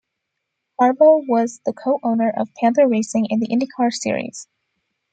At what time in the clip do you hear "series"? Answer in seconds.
3.93-4.47